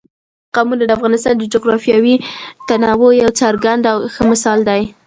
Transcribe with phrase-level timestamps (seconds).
[0.55, 2.15] قومونه د افغانستان د جغرافیوي
[2.67, 4.81] تنوع یو څرګند او ښه مثال دی.